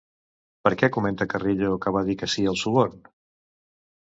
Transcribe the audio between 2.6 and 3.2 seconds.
suborn?